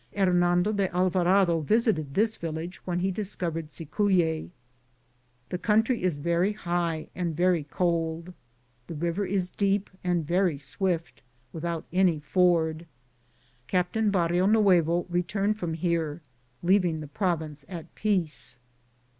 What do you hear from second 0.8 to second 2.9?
Alva rado visited this village